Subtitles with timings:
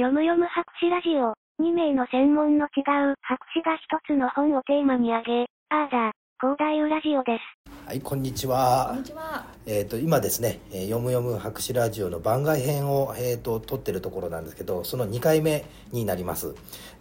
[0.00, 1.36] 読む読む博士ラジオ。
[1.62, 2.80] 2名の専門の違
[3.12, 7.86] う博士が一つの本をテーマに挙げ、あーだ、広大ラジオです。
[7.86, 8.92] はい、こんにちは。
[8.92, 9.44] こんにちは。
[9.66, 16.54] えっ、と今ですね、えー読む読む博士ラジオの番外編をえっ、と撮ってるところなんですけど、その2回目になります。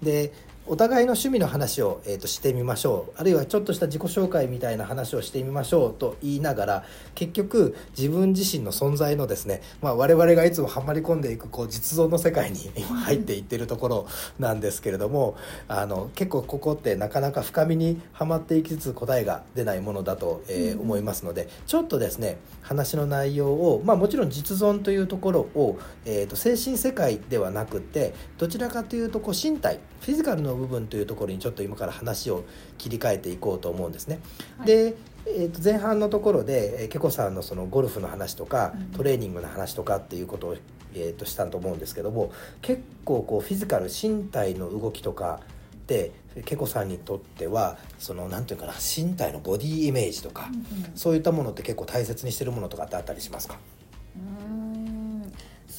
[0.03, 0.33] で、
[0.71, 3.19] お互いの趣味の話をえっ、としてみましょう。
[3.19, 6.83] あるいはちょっとした自己紹介みたいな話をしてみましょうと言いながら、
[7.15, 14.07] 結局自分自身の存在のですね、まあ我々がいつもはまり込んでいくこう実像の世界に 今入っていってるところ
[14.37, 15.35] なんですけれども、
[15.67, 32.43] あの結構ここってなかなか深みにはまっていきつつ答えが出ないものだと、えーうん思いますのでちょっとですね話の内容を、まあ、もちろん実存というところを、えー、と精神世界ではなくてどちらかというとこう身体フィジカルの部分というところにちょっと今から話を
[32.77, 34.19] 切り替えていこうと思うんですね。
[34.57, 34.67] はい。
[34.67, 34.95] で
[35.25, 40.55] えー、と前半のところでえこさんのそのゴルフの話とかうんトレーニングの話とかっていうことを、
[40.95, 45.41] えー、としたと思うんですけども結構こうフィジカル身体の動きとか
[45.87, 46.11] で
[46.45, 50.49] けこさんにとってはそのなんていうかな身体のボディイメージとか、
[50.95, 53.55] そういったものって結構大切にしてるものとかってあったりしますか？
[53.55, 53.78] うん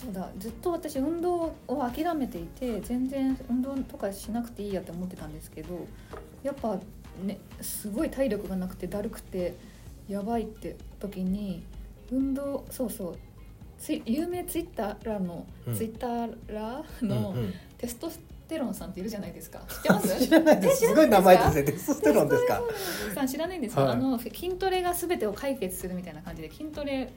[0.01, 5.87] そうだずっと私運動を諦めていて全然運動とかしなくていいやって思ってたんですけど
[6.43, 6.79] やっぱ
[7.25, 9.55] ねすごい体力がなくてだるくて
[10.09, 11.63] やばいって時に
[12.11, 13.19] 運動そうそう
[13.79, 15.75] ツイ有名ツイッターらの、うん。
[15.75, 17.55] ツイッターらの、うんうん。
[17.79, 19.61] テストステロンさんっているじゃないですか。
[19.71, 20.27] 知ってます？
[20.27, 20.85] 知らないです。
[20.85, 22.63] えすごい名前ですねねテストステロンですか？
[23.15, 27.11] さん知らないんですか、はいあの筋トレが全てを解決するみたいな感じで筋トレ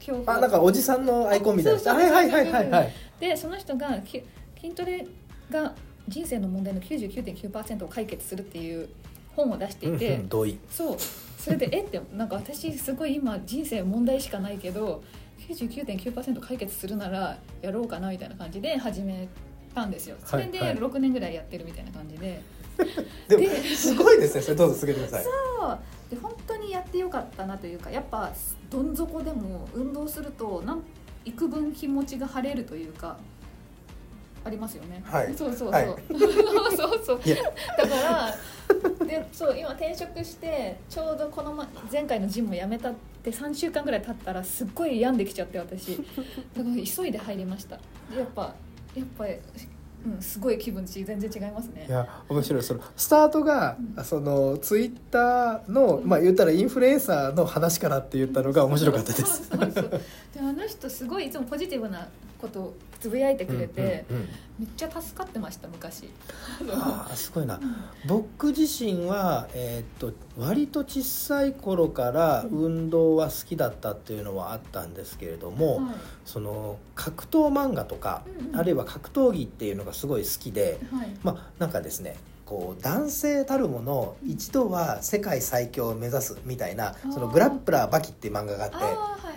[0.00, 1.94] 教あなんかおじさんのアイコンみたいな。
[1.94, 2.92] はいはいはいはいはい。
[3.20, 4.22] でその人がき
[4.60, 5.06] 筋トレ
[5.50, 5.74] が
[6.08, 8.88] 人生の問題の99.9%を解決するっていう
[9.36, 10.58] 本を出していて、うんうん同意。
[10.70, 10.96] そう。
[11.38, 15.02] それで えってなんか私すごい今人生問題しかないけど
[15.48, 19.28] 99.9%解決するならやろうかなみたいな感じで始め
[19.74, 20.16] たんですよ。
[20.24, 20.78] それではいはい。
[20.78, 22.40] 6年ぐらいやってるみたいな感じで、
[23.28, 24.42] でもですごいですね。
[24.42, 25.24] それどうぞ続けてください。
[25.24, 25.30] そ
[25.66, 25.78] う。
[26.10, 28.32] で本当にやってよかったなというかやっぱ
[28.68, 30.82] どん底でも運動するとなん
[31.24, 33.18] 幾分気持ちが晴れるというか
[34.44, 35.02] ありますよね。
[35.04, 35.34] はい。
[35.34, 35.70] そうそうそう。
[35.70, 35.86] はい。
[36.76, 37.20] そうそう。
[37.76, 45.96] だからでそう今転職してちょうどこの、ま、前回のジムを辞めたって3週間ぐらい経ったらすっごい病んできちゃって私。
[45.96, 46.06] だか
[46.56, 47.76] ら急いで入りました。
[48.10, 48.54] でやっぱ
[48.94, 49.36] やっぱり、
[50.06, 51.86] うん、すごい気分ち全然違いますね。
[51.88, 52.62] いや面白い。
[52.62, 59.48] そのスタートが、そのツイッターのまあ言ったらインフルエンサーの話からって言ったのが面白かったです。
[59.48, 59.72] そうそう。
[59.72, 60.00] そうで
[60.40, 62.08] あの人すごいいつもポジティブな
[62.38, 64.28] ことをつぶやいてくれて、うんうんうん
[64.60, 66.10] めっちゃ助かってました昔。
[66.70, 67.58] あーすごいな。
[68.06, 75.94] 僕自身は、えーっと割と小さい頃から運動は好きだったっていうのはあったんですけれども、はい。
[76.26, 78.56] その格闘漫画とか、うんうん。
[78.56, 81.08] あるいは格闘技っていうのがすごい好きで、はい。
[81.22, 88.76] まあなんかですねこう男性たるもの一度は世界最強を目指すみたいなそのグラップラーバキっていう漫画があって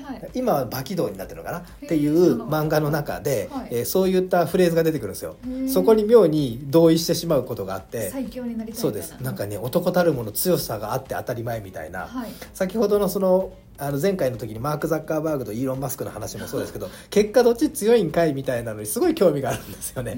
[0.03, 0.21] はい。
[0.21, 1.59] はい今はバキ道になってるのかな？
[1.59, 3.67] っていう漫画の中で、はい。
[3.71, 5.35] えーそういったフレーズが出てくるんですよ。
[5.67, 9.11] そこに妙に同意してしまうことがあって最強になりたいそうです。
[9.21, 12.29] なんかね男たるもの強さがあって当たり前みたいな、はい。
[12.53, 20.11] 先ほどのそのあの前回の時にマーク・ザッカーバーグとイーロン・マスクの話もそうですけど結果どっち強いんかいみたいなのにすごい興味があるんですよね。
[20.11, 20.15] へ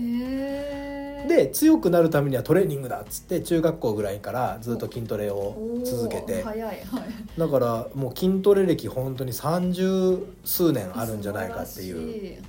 [1.13, 6.43] ーで強くなるためにはトレーニングだっつって中学校ぐらいからずっと筋トレを続けて。
[6.43, 6.83] 早いはい。
[7.37, 12.41] だからもう筋トレ歴本当に三十数年あるんじゃないかっていう。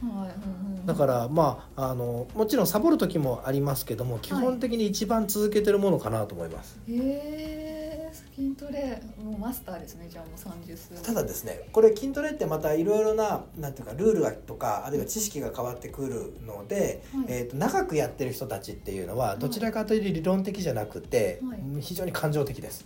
[0.85, 7.76] だからまああのもちろんサボる時もありますけども基本的に一番続けてるものかなと思います、へえ
[8.37, 11.03] 筋トレもうマスターですねじゃあもう30数年。
[11.03, 17.25] ただですねこれ筋トレってまたいろいろななんていうかルールがとかあるいは知識が変わってくるので、はい。
[17.29, 21.81] えー、と長くやってる人たちっていうのはどちらかというと理論的じゃなくて、はい。
[21.81, 22.85] 非常に感情的です。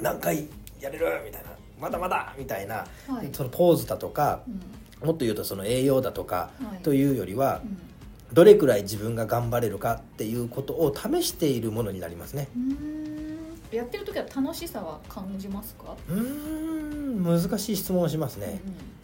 [0.00, 0.48] 何回
[0.80, 1.06] やれる？
[1.26, 1.50] みたいな。
[1.78, 2.34] まだまだ！
[2.38, 3.28] みたいな、はい。
[3.32, 4.40] そのポーズだとか
[5.02, 5.06] うん。
[5.06, 6.82] もっと言うとその栄養だとかはい。
[6.82, 7.78] というよりはうん。
[8.32, 12.48] どれくらい自分が頑張れるかっていうことを試しているものになりますね。
[12.56, 13.07] うーん
[13.70, 18.98] やってる時は楽しさは感じますか、うーん難しい質問をしますね、うん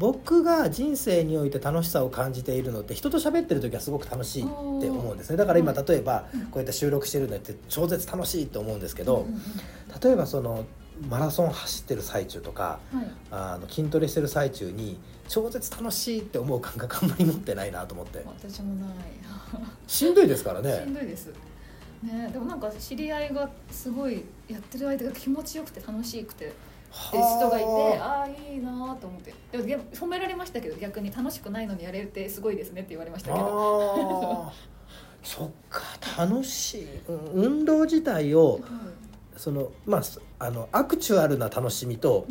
[0.00, 4.50] 僕が人生において楽しさを感じているのって人と喋ってる時はすごく楽しいって
[4.88, 5.36] 思うんですね。
[5.36, 9.26] だから今はい例えばうんこうやって収録してるのって超絶楽しいと思うんですけど
[10.02, 10.64] 例えばその
[11.10, 13.08] マラソン走ってる最中とかうんはい。
[13.30, 18.24] あの筋トレしてる最中に超絶楽しいって思う感覚あんまり持ってないなと思って。
[18.26, 18.94] 私もない。
[19.86, 21.28] しんどいですからしねんどいです
[22.02, 26.52] ねでもなんか知り合いがすごいやってる間が気持ちよくて楽しくて
[26.90, 27.18] 人
[27.50, 29.32] がいてはああいいなと思って。
[29.52, 34.52] でも褒められましたけど逆に楽しくないのにやれてすごいですねって言われましたけど。
[35.22, 35.82] そっか
[36.18, 36.86] 楽しい。
[37.06, 38.60] うん運動自体を
[39.40, 42.26] そのまあすあのアクチュアルな楽しみと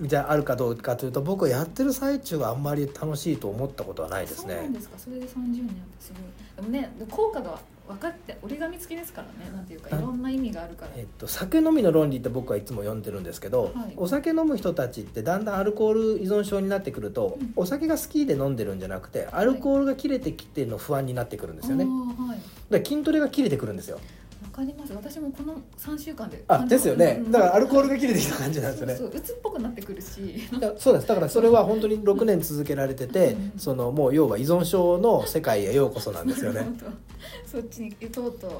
[0.00, 0.08] うん。
[0.08, 4.54] じゃああるかどうかというと僕はやってる最中はあんまり楽しいと思ったことはないですね。
[4.54, 4.98] そうなんですか。
[4.98, 6.22] それで30年ってすごい。
[6.56, 9.50] でもね効果が分かって折り紙付きですからね。
[9.54, 10.90] なんていうかいろんな意味があるから。
[10.96, 13.92] えっと、酒飲みの論理って僕はいつも読んでるんですけど、はい。
[13.96, 17.52] お酒飲む人たちってだんだんアルコール依存症になってくると、うん。
[17.54, 22.40] お酒が好きで飲んでるんじゃなくてアルコールが切れてきての不安になってくるんですよね、はい。
[22.70, 24.00] ら筋トレが切れてくるんですよ
[24.42, 24.92] わかります。
[24.92, 27.22] 私もこの3週間であですよね。
[27.28, 28.94] だからアルコールがが切れてきた感じなんですよね。
[28.94, 30.48] そうそう鬱っぽくなってくるし。
[30.60, 31.06] だそうです。
[31.06, 33.58] だからそれは本当に6年続けられててうん。
[33.58, 36.66] そのもう要は依存症の世界へようこそなんですよね。
[37.46, 38.46] そっちにとうと。
[38.48, 38.50] う、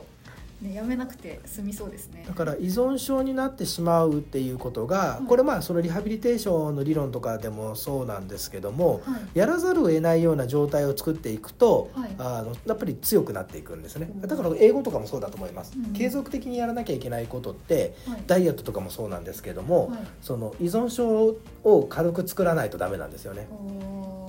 [0.63, 2.25] ね、やめなくて済みそうですね。
[2.27, 5.27] だから依存症になってしまうっていうことがい。
[5.27, 9.39] これまあそのリハビリテーションの理論とかでもそうなんですけどもはい。
[9.39, 12.11] やらざるを得ないような状態を作っていくと、はい。
[12.19, 14.11] あのやっぱり強くなっていくんですね。
[14.13, 18.23] うんだから英語とかもそうだと思います、うん継続的にやらなきゃいけないことってはい。
[18.27, 19.99] ダイエットとかもそうなんですけども、はい。
[20.23, 23.47] その依存症を軽く作らないとダメなんですよね。
[23.51, 24.29] お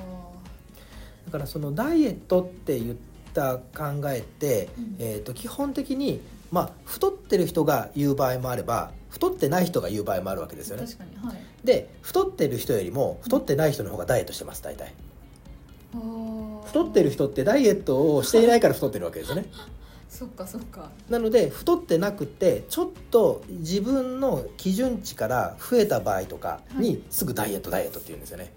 [1.25, 2.95] だからそのダイエットって言っ
[3.33, 4.95] た考えって、うん。
[4.99, 6.21] えー、と基本的に、
[6.51, 10.83] まあ、太ってる人が言う場合もあれば太ってない人が言う場合もあるわけですよね。
[10.83, 11.37] ー確かにはい。
[11.63, 14.93] で太ってる人よりも太ってない人の方がダイエットしてます大体。
[16.65, 19.45] 太ってる人ってダイエットをしていないから太ってるわけですよね。
[20.09, 20.89] そっかそっか。
[21.07, 28.51] なので太ってなくてちょっと自分の基準値から増えた場合とかはにすぐダイエットダイエットって言うんですよね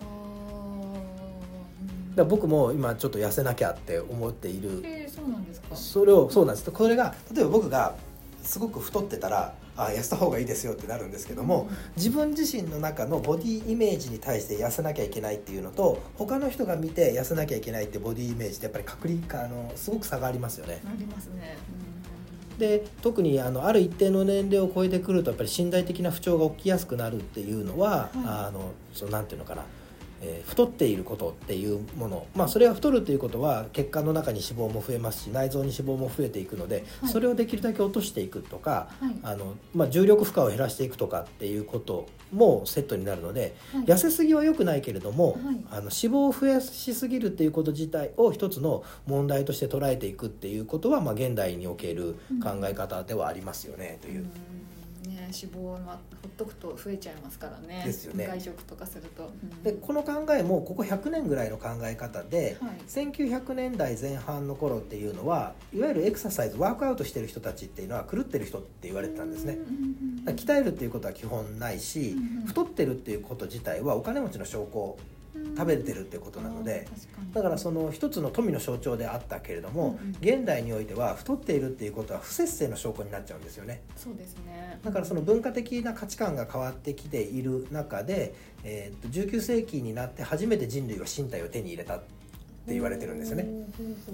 [2.14, 4.82] だ僕も今ちょっと痩せなきゃって思っている。
[4.84, 5.74] えー、そうなんですか。
[5.74, 6.70] それをそうなんです。
[6.70, 7.94] これが例えば僕が
[8.42, 20.82] すごく太ってたらあ痩せた方がいいですよってなるんですけども、自分自身の中のボディイメージに対して痩せなきゃいけないっていうのと他の人が見て痩せなきゃいけないってボディイメージってやっぱり確率あのすごく差がありますよね。
[20.84, 21.56] ありますね、
[22.58, 28.10] で特にあのある一定の年齢を超えてくるとやっぱり身体的な不調が起きやすくなるっていうのは、はい。
[28.24, 29.64] あのそのなんていうのかな、
[30.22, 32.26] えー太っていることっていうもの。
[32.34, 37.10] まあそれは太るっていうことは血管の中に脂肪も増えますし内臓に脂肪も増えていくので、はい。
[37.10, 39.16] それをできるだけ落としていくとか、はい。
[39.22, 43.84] あのまあ、重力負荷を減らしていくとかっていうこともセットになるので、はい。
[43.84, 45.40] 痩せすぎは良くないけれども、はい。
[45.70, 54.22] あの脂肪を増やしすぎるっていうこと自体を一つの問題として捉えていくっていうことは、まあ、現代における考え方ではありますよね、という。
[54.22, 54.26] う
[55.32, 57.82] 脂肪はまあほっとくと増えちゃいますからね。
[57.84, 58.26] ですよね。
[58.26, 59.62] 外食とかすると、うん。
[59.62, 62.70] でこの考えもここ100年ぐらいの考え方で、はい。
[62.88, 69.58] 1900年代前半の頃っていうのはいわゆるエクササイズワークアウトしてる人たちっていうのは狂ってる人って言われてたんですね。
[70.26, 74.96] 鍛えるっていうことは基本ないし、太ってるっていうこと自体はお金持ちの証拠
[75.34, 76.86] 食べれてるってことなので、
[77.32, 80.16] だからその一つの富の象徴であったけれども、うんうん。
[80.20, 83.82] 現代においては太っているっていうことは不節制の証拠になっちゃうんですよね。
[83.96, 84.78] そうですね。
[84.82, 88.34] だからその文化的な価値観が変わってきている中で、
[88.64, 91.96] えー、と19世紀になって初めて人類は身体を手に入れた。
[91.96, 92.00] っ
[92.66, 93.46] て言われてるんですよね。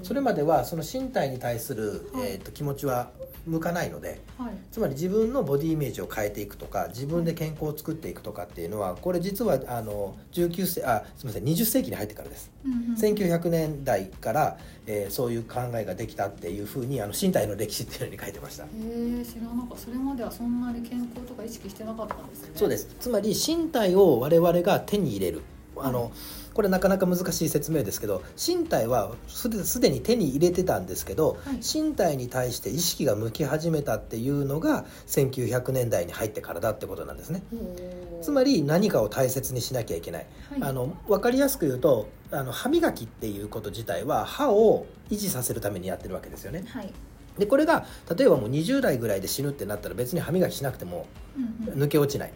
[0.02, 2.30] それまではその身体に対する、はい。
[2.32, 3.10] えー、と気持ちは
[3.46, 4.52] 向かないのではい。
[4.70, 12.50] つまり自分のボディイメージを変えていくとか自分で健康を作っていくとかっていうのはこれ実はあの19世あすみません20世紀に入ってからです。
[12.64, 18.64] うんうん1900年代から、えーそういう考えができたっていうふうにあの身体の歴史っていうのに書いてました。
[18.64, 19.76] へえ知らなかった。
[19.76, 22.50] それまではそんなに健康とか意識してなかったんですね。
[22.54, 22.88] そうです。
[22.98, 25.42] つまり身体を我々が手に入れる。
[25.76, 26.10] あの、
[26.58, 31.60] これなかなか難しい説明ですけど身体はすでに手に入れてたんですけど、はい。
[31.62, 37.44] 身体に対して意識が向き始めたっていうのが1900年代に入ってからだってことなんですね。
[38.22, 40.62] つまり何かを大切にしなきゃいけない、はい。
[40.68, 46.64] あの分かりやすく言うとあの歯磨きっていうこと自体は歯を維持させるためにやってるわけですよね。
[46.66, 46.92] はい
[47.38, 51.06] でこれが例えばもう20代ぐらいで死ぬってなったら別に歯磨きしなくても
[51.74, 52.32] 抜け落ちない。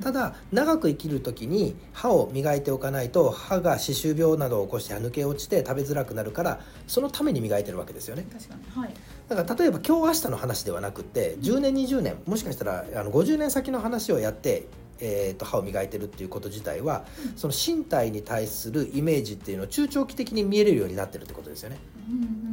[0.00, 8.24] ただ長く生きる時に歯を磨いておかないと歯が歯周病などを起こして抜け落ちて食べづらくなるからそのために磨いてるわけですよね。
[8.32, 8.82] 確かに。
[8.82, 8.94] はい。
[9.28, 14.68] だから例えば今日明日の話ではなくって10年20年もしかしたらあの50年先の話をやって、
[15.00, 17.36] えー、と歯を磨いてるっていうこと自体はうん。
[17.36, 21.78] その身体に対するイメージっていうのを中長期的に見えれるようになってるってことですよね。
[22.08, 22.43] うん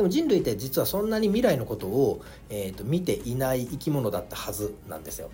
[0.00, 5.28] でも人類って実はそんなに未来のことを、えー、と見ていない生き物だったはずなんですよ。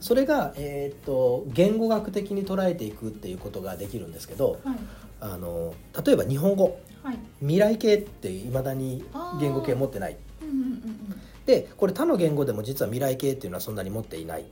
[0.00, 4.78] それが、えー、と言語学的に捉えていくっていうことができるんですけどはい。
[5.20, 6.80] あの例えば日本語。
[7.02, 7.18] はい。
[7.40, 9.04] 未来形っていまだに
[9.40, 10.16] 言語形持ってない。
[11.44, 14.44] でこれ他の言語でも実は未来形っていうのはそんなに持っていない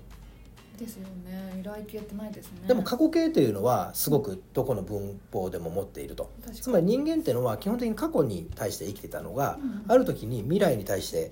[0.77, 1.51] ですよね。
[1.55, 2.69] 未未来形ってないですね。
[2.69, 6.31] でも過去形というのはすごくどこの文法でも持っていると。
[6.53, 9.85] つまり人間っていうのは基本的に過去に対して生きてたのが、うん。
[9.89, 11.31] ある時に未来に対して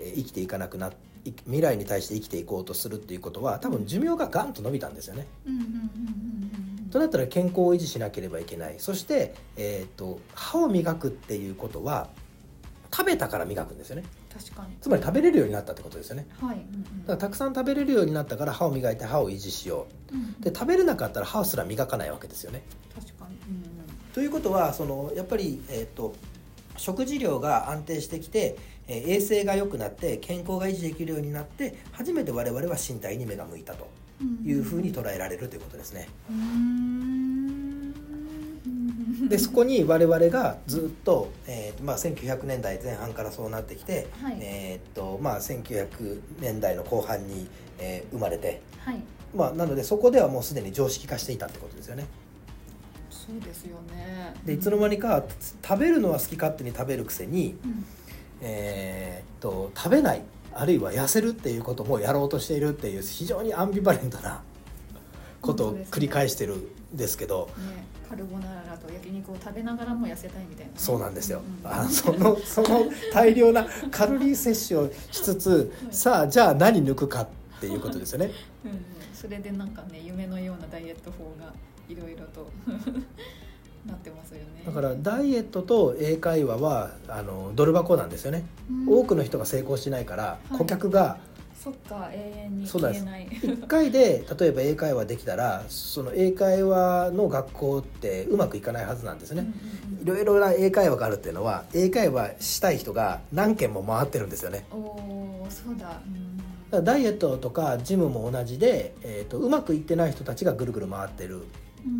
[0.00, 0.92] えー生きていかなくなっ
[1.24, 5.26] い未来に対して生きていこうとするっていうことは多分寿命がガンと伸びたんですよね。
[6.90, 8.74] となったら健康を維持しなければいけない。
[8.78, 12.08] そして、えー、と歯を磨くっていうことは
[12.94, 14.04] 食べたから磨くんですよね
[14.36, 14.76] 確かに。
[14.80, 16.26] つまり食べれるようになったってことですよね。
[16.40, 16.82] はい、うんうん。
[16.82, 20.16] だからたくさん食べれるようになったから歯を磨いて歯を維持しよう。
[20.16, 22.62] んうで食べれなかったら歯すら磨かないわけですよね。
[22.94, 23.64] 確かに、うん
[24.12, 26.14] ということはそのやっぱり、えー、と
[26.76, 33.88] 食事量が安定してきて、えー衛生が良くなって健康が維持できるようになって初めて我々は身体に目が向いたと
[34.20, 36.08] うん、いうふうに捉えられるということですね。
[36.30, 37.43] うーん
[39.28, 44.38] でそこに我々がずっと、えーまあ、1900年代前半からそうなってきて、はい。
[44.40, 49.02] えーっとまあ、1900年代の後半に、えー生まれて、はい。
[49.34, 52.06] まあ、なのでそこではもうすでに常識化していたってことですよね。
[53.10, 54.34] そうですよね。
[54.44, 55.24] でいつの間にか
[55.66, 57.84] 食べるのは好き勝手に食べるくせに、うん。
[58.42, 64.42] えーっと食べないあるいは痩せるっていうこともやろうとしているっていう非常にアンビバレントな
[65.40, 67.50] ことを繰り返してるんですけど。
[67.58, 70.72] ね、カルボナーラと焼肉を食べながらも痩せたいみたいな。
[70.72, 71.80] ね、そうなんですよ、うんうん。
[71.80, 77.28] あそのその大量なカロリー摂取をしつつさあじゃあ何抜くかっ
[77.60, 78.30] ていうことですよね。
[78.64, 78.84] うんうん。
[79.12, 81.52] それでなんかね夢のようなダイエット法が
[81.88, 82.48] いろいろと
[83.84, 84.62] なってますよね。
[84.64, 88.98] だからダイエットと英会話はあのドル箱なんですよね、うん。
[89.00, 90.56] 多くの人が成功しないからい。
[90.56, 91.18] 顧客が
[91.62, 93.28] そっか永遠に消えない。
[93.28, 99.46] 1回で例えば英会話できたらその英会話の学校ってうまくいかないはずなんですね、
[100.02, 104.66] いろいろな英会話があるっていうのは英会話したい人が何件も回ってるんですよね。
[104.72, 106.00] おそうだ、
[106.72, 106.84] うん。
[106.84, 111.46] ダイエットとかジムも同じで、えー、とうまくいってない人たちがぐるぐる回ってる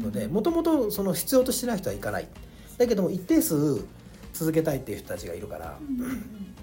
[0.02, 2.28] のでもともとその必要としてない人はいかない。
[2.76, 3.84] だけども一定数
[4.32, 6.53] 続けたいっていう人たちがいるからうんうんうん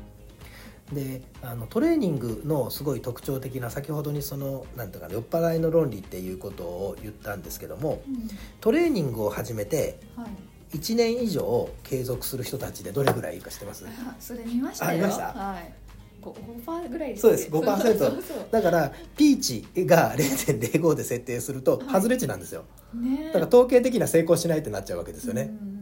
[0.94, 8.30] であのトレーニングのすごい特徴的な先ほどにそのなんていうかな酔っ払いの論理っていうことを言ったんですけどもうん。
[8.60, 10.78] トレーニングを始めてはい。
[10.78, 13.86] 1年以上継続する人たちでどれぐらいいるか知ってます？
[13.86, 14.92] あそれ見ましたよ。
[14.92, 15.24] あ見ました？
[15.34, 15.74] はい。
[16.22, 18.48] 5%パーぐらいそうです5%そうそうそう。
[18.52, 22.02] だからピーチが0.05で設定するとはい。
[22.02, 25.81] 外れ値なんですよ、ねだから統計的には成功しないってなっちゃうわけですよね、うん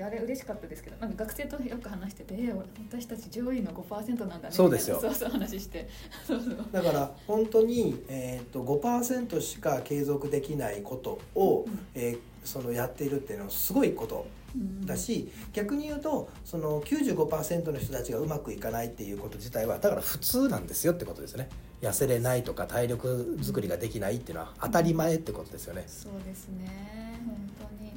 [0.00, 4.98] あれ嬉しかったですけどなんか学生とよく話してて、えー私たち上位の5%なんだねそうですよ。
[5.00, 5.88] そうそう話して。
[6.26, 11.86] そうそうだから本当に、えー、と5%しか継続できないことを、うん。
[11.94, 14.84] えーそのやっているっていうのはすごいことうん。
[14.84, 21.48] だし、逆に言うとその95%の人たちがうまくいかないっていうこと自体はだから普通なんですよってことですね。
[21.80, 27.20] 痩せれないとか体力作りができないっていうのは当たり前ってことですよね、そうですね。
[27.26, 27.92] 本当に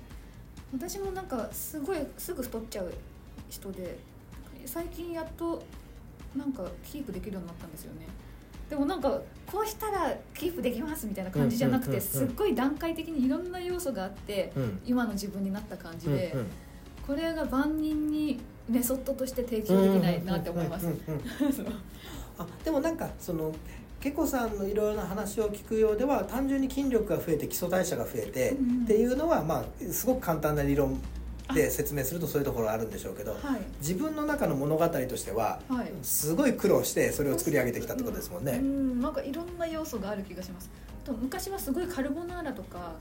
[0.73, 2.93] 私もなんかすごいすぐ太っちゃう
[3.49, 3.97] 人で
[4.65, 5.63] 最近やっと
[6.35, 8.07] なんかキープできるようになったんですよね。
[8.69, 14.79] でもなんかこうしたらキープできますみたいな感じじゃなくてすっごい段階的にいろんな要素があってうん。
[14.85, 16.35] 今の自分になった感じで
[17.05, 20.87] これが万人にメソッドとして提供できないなって思います。
[22.37, 23.53] あでもなんかその
[24.05, 28.83] けこさんのいろいろな話を聞くようでは単純に筋力が増えて基礎代謝が増えて、うんうん。
[28.83, 31.01] っていうのはまあすごく簡単な理論
[31.55, 33.41] で説明するとそういうところあるんでしょうけどはい。
[33.79, 35.91] 自分の中の物語としてははい。
[36.03, 38.59] すごい苦労してそれを作り上げてきたってことですもんうね。
[38.59, 39.01] ん。
[39.01, 40.69] なんかいろんな要素がある気がします。
[41.03, 42.93] と昔はすごいカルボナーラとか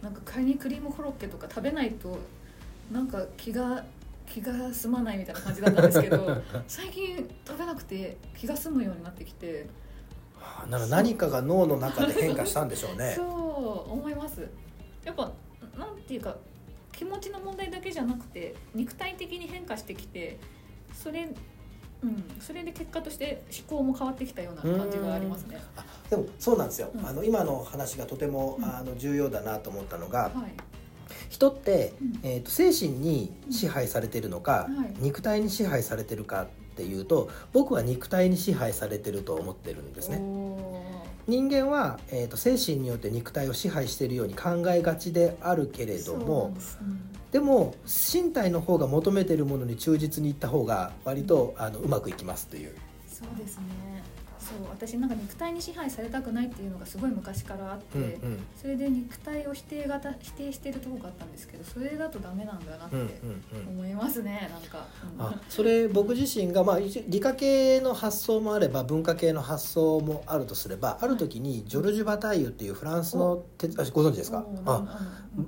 [0.00, 2.18] なんかカニクリームコロッケとか食べないと
[2.92, 3.84] なんか気が
[4.26, 9.66] 気が済まないみたいな感じだったんですけど 最近食べなくて気が済むようになってきて、
[10.52, 13.14] はあなら何かが脳の中で変化したんでしょうね。
[13.16, 13.22] そ。
[13.22, 13.92] う。
[13.92, 14.46] 思います。
[15.04, 15.32] やっぱ
[15.78, 16.36] なんていうか
[16.92, 20.38] 気持ちの問題だけじゃなくて肉体的に変化してきて
[20.92, 21.28] それ
[22.02, 25.62] うん、それで結果として思考も変わってきたような感じがありますね。
[25.76, 27.06] あでもそうなんですよ、うん。
[27.06, 28.64] あの今の話がとても、うん。
[28.64, 30.52] あの重要だなと思ったのが、はい、
[31.30, 32.20] 人って、うん。
[32.24, 34.76] えー、と精神に支配されてるのか、うん。
[34.78, 34.94] はい。
[34.98, 40.18] 肉体に支配されてるかっていうと僕は肉体に支配されてると思ってるんですね。
[40.20, 40.92] お
[41.28, 52.74] 人間は、えー、と精神によって肉体を支配しているように考えがちであるけれどもんですうんでも身体の方が求めてるものに忠実にいった方が割とあのうまくいきますという。
[53.08, 53.91] そうですね
[54.42, 58.38] そう私なんか肉体に支配されたくないっていうのがすごい昔からあって、うんうん。
[58.60, 63.68] それで肉体を否定型否定してるとこがあったんですけどそれだとダメなんだなってうんうんうん。
[63.80, 64.86] 思いますねなんか、
[65.18, 65.24] うん。
[65.24, 73.44] あそれ僕自身が、まあ、理科系の発想もあれば文化系の発想もあるとすればある時にジョルジュ・バタイユっていうフランスの
[73.92, 74.44] ご存知ですか？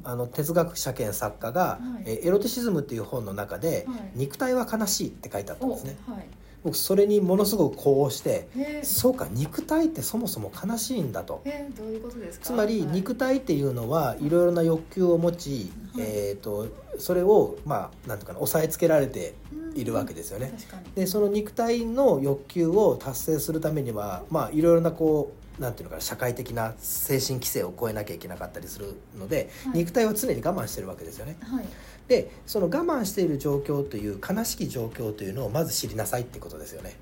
[0.05, 5.97] あの哲学者兼作家がはい「えエロティシズム」っていう本の中ではい「肉体は悲しい」って書いてあったんですね。
[6.09, 6.27] おはい
[6.65, 8.49] 僕それにものすごく呼応して
[8.83, 11.43] そうか肉体ってそもそも悲しいんだと。
[11.45, 12.47] えーどういうことですか？
[12.47, 12.91] つまりはい。
[12.93, 16.05] 肉体っていうのはいろいろな欲求を持ち、はい。
[16.07, 16.67] えー、と
[16.99, 19.35] それをまあなんとかな抑えつけられて
[19.75, 20.53] いるわけですよね。
[20.59, 20.91] 確かに。
[20.95, 29.79] でその肉体の欲求を達成するためにはまあいろいろなこうなんていうのかな社会的な精神規制を超えなきゃいけなかったりするので、はい。
[29.79, 31.37] 肉体は常に我慢してるわけですよね。
[31.43, 31.65] はい
[32.09, 36.97] でその我慢している状況という悲しき状況というのをまず知りなさいってことですよね。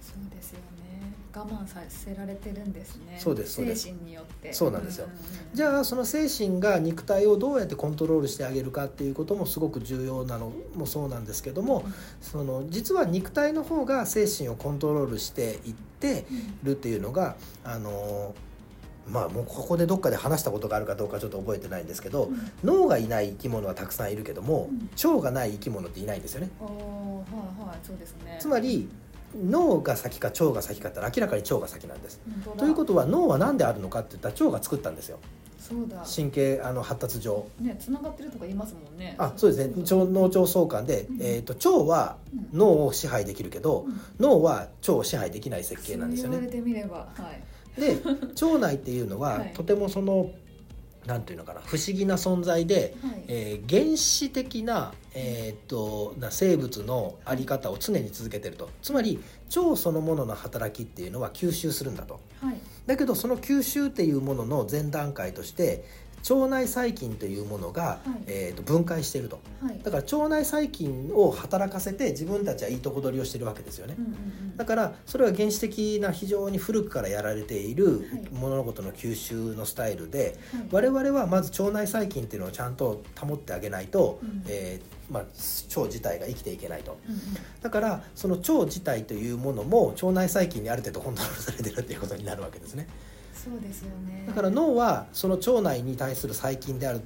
[0.00, 0.62] そうですよね。
[1.34, 3.16] 我慢させられてるんですね。
[3.18, 3.84] そうですそうです。
[3.84, 4.52] 精神によって。
[4.52, 5.06] そうなんですよ。
[5.06, 5.22] んうんうん
[5.54, 11.84] じゃあその精神が肉体をどうやってコントロールしてあげるかっていうこともすごく重要なのもそうなんですけども
[12.22, 18.34] その実は肉体の方が精神をコントロールしていってうんるっていうのがあの
[19.08, 22.50] まあもうここでどっかで話したことがあるかどうかちょっと覚えてないんですけどうん。
[22.64, 24.90] 脳がいない生き物はたくさんいるけどもうん。
[24.92, 26.50] 腸がない生き物っていないんですよね。
[26.60, 28.38] はいはいそうですね。
[28.40, 28.88] つまり
[29.34, 32.20] 脳が先か腸が先かって明らかに腸が先なんです。
[32.58, 35.18] ということは脳は何であるのかって言ったら腸が作ったんですよ。
[35.58, 36.04] そうだ。
[36.04, 37.46] 神経あの発達上。
[37.60, 39.14] ね繋がってるとか言いますもんね。
[39.18, 39.74] あそうですね。
[39.82, 41.22] 腸脳腸相関で、うん。
[41.22, 42.16] えー、と腸は
[42.52, 42.58] うん。
[42.58, 44.00] 脳を支配できるけどうん。
[44.20, 46.36] 脳は腸を支配できない設計なんですよね。
[46.38, 47.42] 言われてみればはい
[47.78, 49.52] で腸内っていうのは、はい。
[49.54, 50.30] とてもその
[51.06, 53.24] なんていうのかな不思議な存在で、はい。
[53.28, 58.70] えー原始的な,、えー、とな生物の在り方を常に続けてると。
[58.82, 59.20] つまり
[59.56, 62.20] 腸そのものの働きっていうのは吸収するんだと。
[62.40, 62.56] はい。
[62.86, 65.84] だけどその吸収っていうものの前段階として
[66.28, 68.22] 腸内細菌というものが、い。
[68.26, 69.40] えー、と分解していると。
[69.60, 69.80] はい。
[69.82, 73.94] だから腸内細菌を働かせて自分たちはいいとこ取りをしてるわけですよね。
[73.98, 74.04] うん。
[74.04, 74.56] うんうん。
[74.56, 78.28] だからそれは原始的な非常に古くからやられているはい。
[78.32, 80.66] 物事の吸収のスタイルではい。
[80.70, 84.44] 我々はまず腸内細菌っていうのをちゃんと保ってあげないと、うん。
[84.46, 86.98] えーまあ、腸自体が生きていけないと。
[87.06, 87.20] うんうん。
[87.60, 92.86] だからその腸自体というものも腸内細菌にある程度コントロールされてるっていうことになるわけですね
[93.44, 94.24] そうですよね。
[94.26, 97.00] だから脳はその腸内に対する細菌である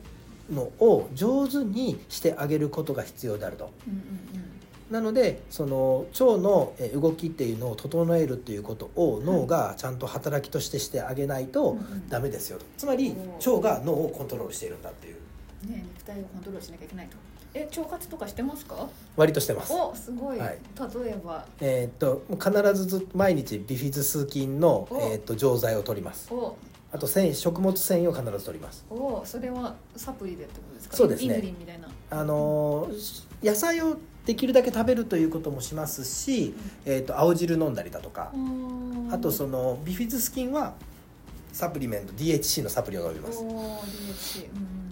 [0.51, 3.71] のを上手にしてあげることが必要であると。
[3.87, 4.01] うんうん
[4.89, 12.09] なのでその腸のえー動きっていうのを整えるっていうことを脳がちゃんと働きとしてしてあげないとうんうん。
[12.09, 12.65] ダメですよと。
[12.79, 13.13] つまり
[13.45, 15.17] 腸が脳をコントロールしているんだっていう。
[15.65, 17.17] うんね肉体をコントロールしなきゃいけないと
[17.59, 18.89] え腸活とかしてますか？
[19.17, 19.73] 割としてます。
[19.73, 20.59] おすごい、はい。
[21.05, 21.45] 例えば。
[21.61, 24.99] えーっと必ずず毎日ビフィズス菌の、お。
[25.01, 26.29] えーっと錠剤を取ります。
[26.33, 26.57] お。
[26.93, 28.85] あと繊維食物繊維を必ず取ります。
[28.91, 30.97] おそれはサプリでってことですか？
[30.97, 31.27] そうですね。
[31.27, 31.89] イヌリンみたいな。
[32.11, 38.31] あのー野菜をできるだけ食べるということもしますし、えーっと青汁飲んだりだとか。
[38.35, 40.75] うんあとそのビフィズス菌は
[41.53, 43.39] サプリメント DHC のサプリを飲みます。
[43.39, 44.86] おー DHC うん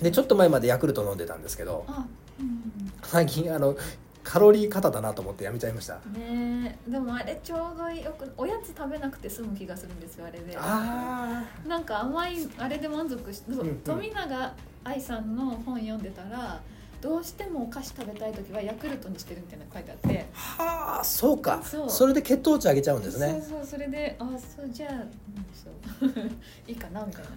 [0.00, 2.06] でちょっと前までヤクルト飲んでたんですけどあ
[2.40, 2.92] うん。
[3.02, 3.76] 最近あの
[4.22, 5.94] カロリー過多だなと思ってやめちゃいました。
[5.94, 6.90] ねえ。
[6.90, 10.56] でもあれちょうどよくおやつ食べなくて済む気がするんですよあれで。
[10.56, 13.76] あなんか甘いあれで満足し、うんうん。
[13.78, 16.60] 富永愛さんの本読んでたら
[17.02, 20.26] どうしてもお菓子食べたい時はヤクルトにしてるみたいなの書いてあって。
[20.58, 21.60] あはあそうか。
[21.64, 21.90] そう。
[21.90, 23.42] それで血糖値上げちゃうんですね。
[23.42, 25.10] そうそうそれであそうじゃあ、うん、
[25.52, 26.30] そう。
[26.70, 27.28] いいかなみたいな。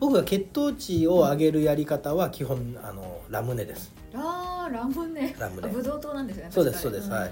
[0.00, 3.92] 僕が血糖値を上げるやり方は基本あのラムネです。
[4.12, 5.36] あーラムネ。
[5.38, 5.68] ラムネ。
[5.68, 7.30] あブドウ糖なんですよねそうですそうですはい。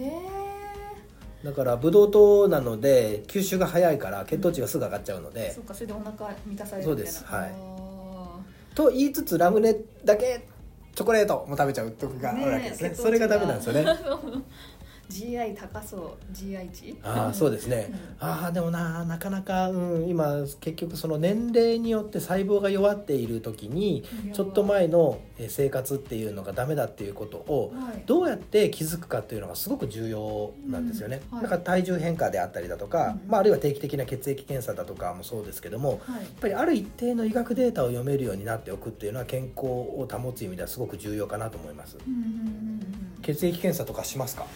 [0.00, 0.04] うん。
[0.04, 5.50] へえだからブドウ糖なので吸収が早いから血糖値がすぐ上がっちゃうので。
[5.54, 7.18] そっかそれでお腹満たされるそうみたいな。
[7.18, 7.52] ですはい。
[7.54, 8.38] あ
[8.74, 10.46] と言いつつラムネだけ
[10.98, 12.90] チョコレートも食べちゃう時があーるわけですね。
[12.90, 13.84] 血糖値それがダメなんですよね
[15.10, 16.96] GI 高そう GI 値？
[17.02, 17.90] ああそうですね、
[18.20, 28.02] ああでもななかなか、うん、今結局その年齢によって細胞が弱っている時にちょっと前のえー生活っていうのがダメだっていうことをはい。
[28.06, 31.38] どうやって気づくかっていうのがすごく重要なんですよね、うん。
[31.38, 31.42] はい。
[31.44, 33.30] だから体重変化であったりだとか、うん。
[33.30, 36.22] まあ、あるいは定期的な血液検査だとかもそうですけどもはい。
[36.22, 41.96] やっぱりある一定の医学データを読めるようになっておくっていうのは健康を保つ意味ではすごく重要かなと思います。
[42.06, 42.30] うんうんうんう
[43.20, 43.22] ん。
[43.22, 44.46] 血液検査とかしますか？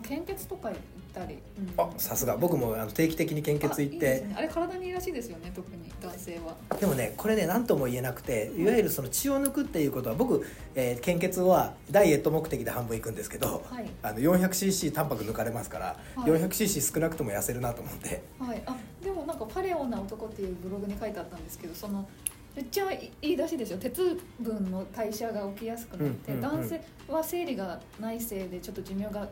[0.00, 0.78] 献血とか行っ
[1.12, 2.36] たり、うんあさすが。
[2.36, 4.20] 僕もあの定期的に献血行って。
[4.20, 6.56] ね、あれ体にいいらしいですよね特に男性は。
[6.78, 13.88] でもねこれね何とも言えなくていわゆるその血を抜くっていうことは僕、えー献血はダイエット目的で半分行くんですけど、はい。
[14.02, 16.30] あの 400cc タンパク抜かれますから、はい。
[16.30, 18.22] 400cc 少なくとも痩せるなと思って。
[18.38, 18.62] はい。
[18.66, 22.08] あでもなんかパレオな男っていうブログに書いてあったんですけどその
[22.56, 23.78] めっちゃいいらしいですよ。
[23.78, 26.58] 鉄分の代謝が起きやすくなって、うんうんうん。
[26.60, 29.28] 男性は生理がないせいでちょっと寿命が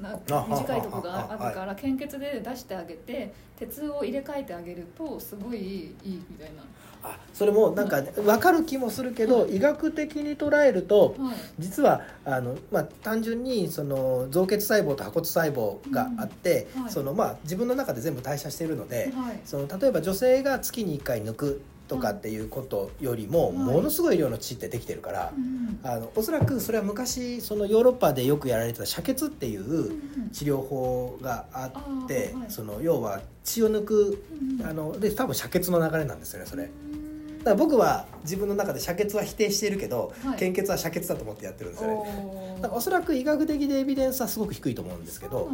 [0.00, 6.62] な短いところがあるから献血で出してあげて鉄を入れ替えてあげるとすごいいいみたいな。
[7.02, 19.40] あそれもなんか分かる気もするけど、医学的に捉えるとはい実はあの、まあ、単純にその造血細胞と破骨細胞があって、そのまあ、自分の中で全部代謝しているので、はい。
[19.44, 23.56] その例えば女性が月に1回抜くとかっていうことよりも、はい。
[23.56, 31.70] ものすごい量の血ってできてるから、うんあのおそらくそれは昔そのヨーロッパでよくやられてた遮血っていううん治療法があ
[32.04, 34.24] って、その要は血を抜く
[34.60, 36.70] うんあので多分遮血の流れなんですよねそれ。
[37.44, 40.38] から僕は自分の中で遮血は否定しているけど、はい。
[40.38, 42.56] 献血は遮血だと思ってやってるんですよね。
[42.56, 45.50] だからおそらく医学的でエビデンスはすごく低いと思うんですけど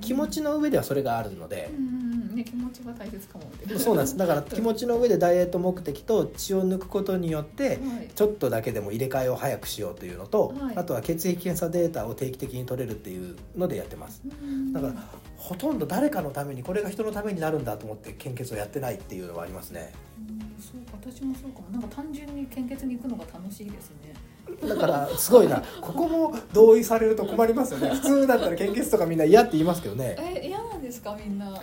[0.00, 3.44] 気持ちの上ではそれがあるのでう、んね気持ちが大切かも
[3.78, 4.16] そうなんです。
[4.16, 7.78] だから気持ちの上でダイエット目的と血を抜くことによってはい。
[8.14, 10.76] ちょっとだけでも入れ替えを早くしようというのと、はい。
[10.76, 14.22] あとは血液検査データを定期的に取れるっていうのでやってます。
[14.24, 14.72] うん。
[14.72, 14.94] だから
[15.36, 19.92] ほとんど誰かのためにこれが人のためになるんだと思って献血をやってないっていうのはありますね。
[20.28, 21.70] うんそうか私もそうかも。
[21.72, 24.14] なんか単純に献血に行くのが楽しいですね。
[24.68, 25.62] だからすごいな。
[25.80, 27.90] ここも同意されると困りますよね。
[27.90, 30.16] 普通だったら献血とかみんな嫌って言いますけどね。
[30.18, 31.62] え嫌なんですかみんな。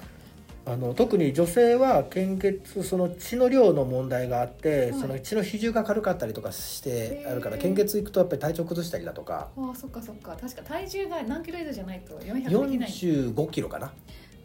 [0.63, 4.99] あの特に女性は献血その血の量の問題があって、はい。
[4.99, 9.49] その血の比重が軽かったりとかしてあるから献血行くとやっぱり体調崩したりだとか。
[9.57, 10.37] ああそっかそっか。
[10.39, 12.89] 確か体重が何キロ以上じゃないと400できない。
[12.89, 13.91] 45キロかな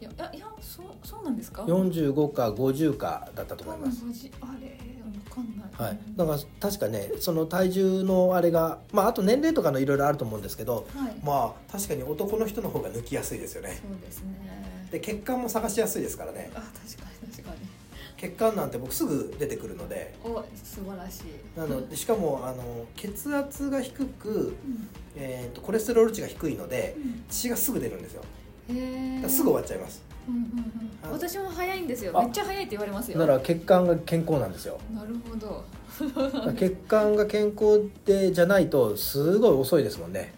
[0.01, 4.01] いやいやそうそうなんですか？45か50かだったと多思います。
[4.05, 5.89] 分50あれわかんない。
[5.89, 11.15] はい、だから確かねその体重のあれがまああと年齢とかのいろいろあると思うんですけどはい。
[11.25, 13.81] まあ確かに男の人の方が抜きやすいですよね。
[13.83, 14.89] そうですね。
[14.91, 16.51] で血管も探しやすいですからね。
[16.55, 17.57] あ確かに確かに。
[18.19, 20.15] 血管なんて僕すぐ出てくるので。
[20.25, 21.59] お素晴らしい。
[21.59, 24.89] なのでしかもあの血圧が低く、うん。
[25.17, 27.25] えー、とコレステロール値が低いのでうん。
[27.29, 28.23] 血がすぐ出るんですよ
[29.29, 30.03] すぐ終わっちゃいます。
[30.29, 30.91] うんうんうん。
[31.03, 32.13] あ私も早いんですよ。
[32.15, 33.19] あめっちゃ早いって言われますよ。
[33.19, 34.79] なら血管が健康なんですよ。
[34.95, 35.65] なるほど。
[36.59, 40.35] 血管が健康でじゃないとすごい遅いですもんね。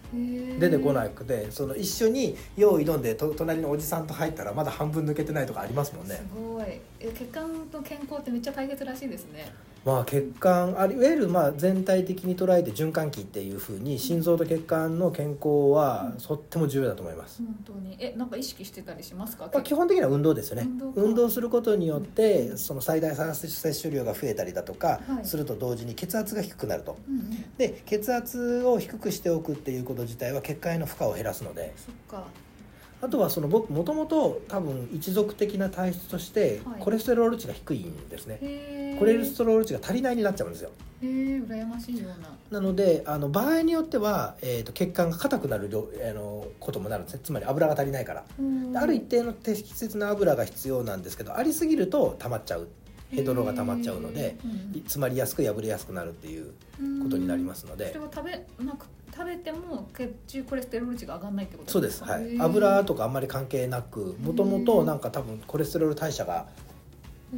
[0.58, 6.16] 出てこないくてその一緒に用意飲んでと隣のおじさんと入ったらまだ半分抜けてないとかありますもんね。
[6.16, 6.64] すごい。
[7.00, 9.52] え血管の健康ってめっちゃ大切らしいですね
[9.88, 17.96] まあ血管あいわゆるまあ全体的に捉えて循環器っていうふうに心臓と血管の健康はとっても重要だと思います、本当に。
[17.98, 19.48] えなんか意識してたりしますか？
[19.50, 20.68] まあ、基本的には運動ですよね。
[20.94, 25.24] 運動することによってその最大酸素摂取量が増えたりだとかはい。
[25.24, 26.98] すると同時に血圧が低くなると。
[27.08, 27.30] うんうん。
[27.56, 31.72] で血圧を低くしておくっていうこと自体は血管への負荷を減らすので。
[31.76, 32.26] そっか
[33.00, 36.80] あとはその僕もともと多分一族的な体質としてはい。
[36.80, 40.70] コレステロール値が低いんですね、へえコレステロール値が足りないになっちゃうんですよ。
[41.02, 41.08] へえ
[41.40, 42.28] 羨ましいような。
[42.50, 47.20] なのであの場合によっては、えー、と血管が硬くなる量あのこともなるんですね。
[47.22, 48.24] つまり油が足りないから。
[48.74, 52.68] ある一定の適切な油が必要なんですけどありすぎると溜まっちゃう
[53.10, 54.36] ヘドロが溜まっちゃうので
[54.84, 56.52] 詰まりやすく破れやすくなるっていう
[57.02, 57.92] ことになりますので。
[57.92, 58.32] それは食べ
[58.64, 62.44] なく食べても血中コレステロール値が上がらないってことそうです、はへい、ー。
[62.44, 66.46] 油とかあんまり関係なくもともとなんか多分コレステロール代謝が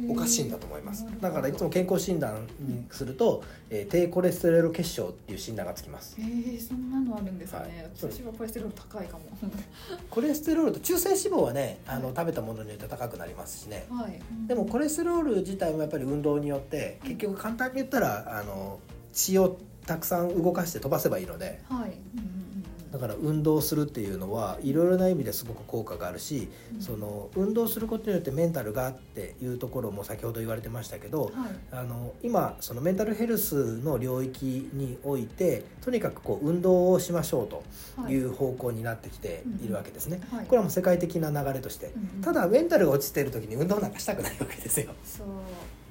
[0.09, 1.05] おかしいんだと思います。
[1.19, 6.15] だからいつも健康診断にすると、えー低コレステロール血症っていう診断がつきます。
[6.19, 7.69] へえそんなのあるんですね、はい。
[7.95, 9.23] 私はコレステロール高いかも。
[10.09, 13.85] コレステロールと中性脂肪はねあの食べたものによって高くなりますしね。
[13.89, 14.19] はい。
[14.47, 18.79] でもコレステロール自体もやっぱり運動によって結局簡単に言ったらあの
[19.13, 21.59] 血をたくさん動かして飛ばせばいいので。
[21.67, 22.50] はい、うん
[22.91, 26.81] だから運動するっていうのはいろいろな意味ですごく効果があるし、うん。
[26.81, 31.33] その運動することによってメンタルがっていうところも先ほど言われてましたけど、はい。
[31.71, 37.63] あの今そのメンタルヘルスの領域においてとにかくこう運動をしましょうと
[37.95, 38.13] はい。
[38.13, 40.19] いう方向になってきているわけですね。
[40.31, 40.45] はい。
[40.45, 42.21] これはもう世界的な流れとして、うんうん。
[42.21, 44.91] ただメンタルが落ちている時に運動なんかしたくないわけですよ。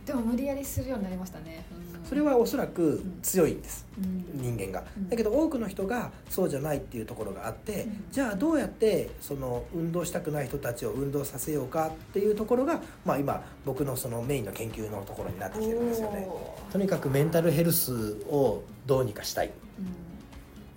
[0.06, 2.08] でも無理やりするようになりましたね、うん。
[2.08, 3.86] それはおそらく強いんです。
[3.98, 4.56] うん。
[4.56, 4.84] 人間が。
[4.96, 5.08] うん。
[5.08, 8.04] だけど多くの人がそうじゃないっていうところがあって、うん。
[8.10, 16.28] じゃあどうやってその運動したくない人たちを運動させようかっていうところが、まあ、今僕のそのメインの研究のところになってきてるんですよね。
[16.72, 19.50] とにかくメンタルヘルスをどうにかしたい。
[19.78, 19.86] うん。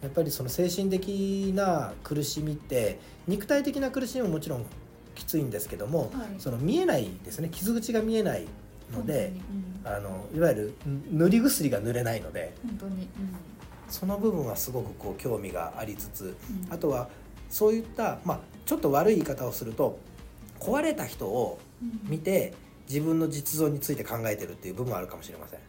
[0.01, 4.65] やっぱりその精神的な苦しみって肉体的な苦しみももちろん
[5.15, 6.39] きついんですけども、はい。
[6.39, 7.49] その見えないですね。
[7.49, 8.45] 傷口が見えない
[8.91, 9.33] ので
[9.83, 10.73] 本あのいわゆる
[11.11, 13.07] 塗り薬が塗れないので当に本当に、
[13.89, 16.65] その部分はすごくこう興味がありつつうん。
[16.65, 17.09] うんあとは
[17.49, 19.99] そういった、まあ、ちょっと悪い言い方をすると
[20.59, 21.99] 壊れた人をうん。
[22.09, 22.53] 見て
[22.89, 25.59] 自分の実像について考えてるっていう部分はあるかもしれません。
[25.59, 25.61] あ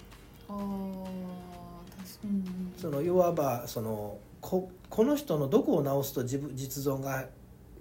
[0.48, 2.44] あ確かに、
[2.76, 7.26] そのいわばそのここの人のどこを直すと自分実像が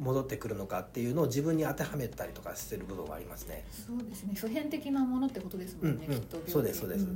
[0.03, 3.65] 戻ってくるのかっていうのを自分に当てはめたりとかしてる部分はありますね。
[3.71, 4.33] そうですね。
[4.35, 6.13] 普遍的なものってことですもんね、うん。
[6.13, 7.07] うんきっとそうですそうです。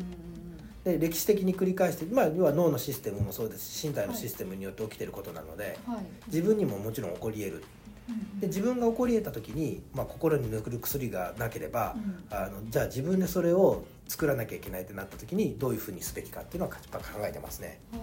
[0.84, 5.98] で歴史的に繰り返して、まあ、要は脳のシステムもそうですし身体のシステムによって起きてることなので、はい。
[6.28, 7.58] 自分にももちろん起こり得る。
[7.58, 12.24] うんで自分が起こり得た時に、まあ、心に抜く薬がなければう、ん。
[12.30, 17.82] あのじゃあ自分でそれを作らなきゃいけないってなった時にどういうふうにすべきかっていうのはやっぱ考えてますね。
[17.94, 17.98] う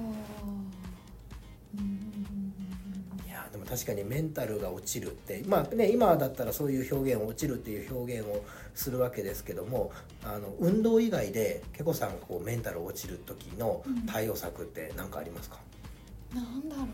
[1.80, 2.23] ん
[3.54, 9.92] でも確かにメンタルが落ちるってまあね今だったらそういう表現を落ちるっていう表現をするわけですけども
[10.24, 15.58] あの運動以外でけこさんがこうメンタル落ちる時の対応策って何かありますか、
[16.34, 16.86] うんなんだろう。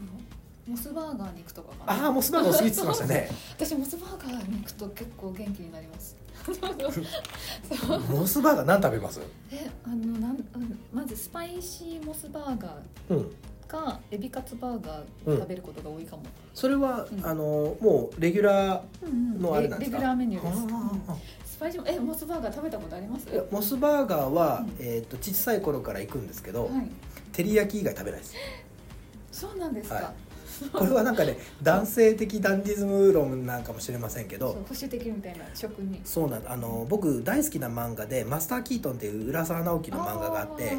[0.71, 3.31] モスバーガーに行くとかああモスバーガーお好きってましたね。
[3.59, 6.15] 私モスバーガーに行くと結構元気になります。
[8.11, 9.21] モスバーガー何食べます？
[9.51, 12.77] えあのなんうんまずスパイシーモスバーガ
[13.09, 13.17] うん。
[13.19, 13.31] ー
[13.71, 17.25] かエビカツバーガー食べることが多いかも、それは、うん。
[17.25, 19.99] あのもうレギュラーのあれなんですか？
[19.99, 20.75] レレギュラーメニューです、
[21.09, 23.29] あスパイシーえモスバーガー食べたことあります？
[23.51, 26.91] モスバーガーは、うんえー、と小さい頃から行くんですけど、はい。
[27.33, 28.35] 照り焼き以外食べないです。
[29.31, 30.05] そうなんですか、はい
[30.73, 40.77] これはなんかね男性的ダンディズム論なんかもしれませんけど保守的みたいな食にそうなんあの僕大好きな漫画で「マスター・キートン」っていう浦沢直樹の漫画があって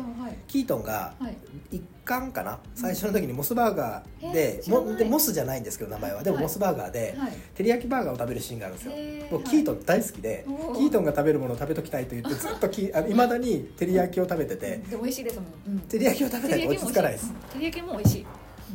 [0.48, 1.38] キートンがはい。
[1.72, 2.60] 一巻かな？
[2.74, 6.24] 最初の時にモスバーガーえで,、もでモスじゃないんですけど名前は。
[6.24, 6.46] でもはい。
[6.46, 7.32] モスバーガーではい。
[7.56, 8.94] 照り焼きバーガーを食べるシーンがあるんですよ。
[9.32, 14.78] 僕キートン大好きでキートンが食べるものを食べときたいと言ってずっときいまだに照り焼きを食べてて。
[14.78, 16.64] で美味しいですもん、うん、照り焼きを食べない。
[16.64, 17.34] と落ち着かないです。
[17.54, 18.26] 照り焼きも美味しい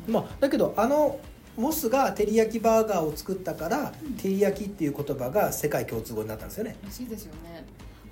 [0.09, 1.19] まあだけどあの
[1.57, 4.15] モスが照り焼きバーガーを作ったから、うん。
[4.17, 6.77] 照り焼きっていう言葉が世界共通語になったんですよね。
[6.85, 7.65] らしいですよね。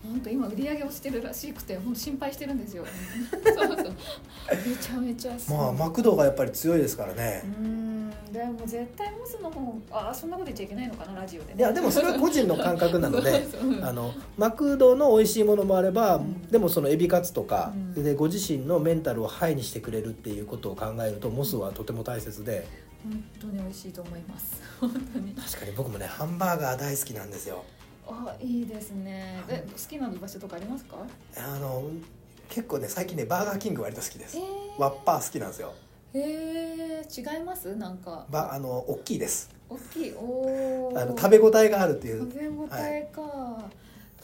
[0.02, 2.85] 本当今売り上げ落ちてるらしくて本当心配してるんですよ。
[3.42, 3.76] そうそう。
[3.76, 7.42] めちゃめちゃまあマクドがやっぱり強いですからね。
[7.44, 7.62] う、
[8.33, 13.47] でも絶対モスの方あそんなこと言っちゃいけないのかなラジオで、ね、いやでもそれは個人の感覚なので
[13.83, 16.43] あのマクドの美味しいものもあれば、うん。
[16.49, 18.05] でもそのエビカツとか、うん。
[18.05, 22.67] でご自身のメンタルをハイにしてくれるっていうことを考えるとモスはとても大切で。
[23.05, 24.62] 本当に美味しいと思います。
[24.81, 25.35] 本当に。
[25.35, 27.64] 確かに僕もねハンバーガー大好きなんですよ。
[28.07, 29.43] あいいですね。
[29.49, 30.97] え好きな場所とかありますか？
[31.37, 31.85] あの
[32.49, 34.38] 結構ね最近ねバーガーキング割と好きです。
[34.38, 34.40] え
[34.79, 37.74] ワッパー好きなんですよー、えー、違います？
[37.77, 38.27] なんか。
[38.31, 39.50] ばあの大きいです。
[39.68, 40.14] 大きい？
[40.16, 42.20] おおあの食べ応えがあるっていう。
[42.31, 43.64] 食べ応えか、